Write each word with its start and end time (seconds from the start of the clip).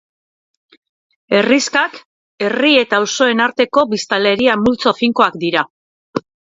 Herrixkak 1.39 1.99
herri 2.47 2.73
eta 2.81 3.03
auzoen 3.05 3.47
arteko 3.49 3.87
biztanleria-multzo 3.95 4.99
finkoak 5.05 5.43
dira. 5.49 5.71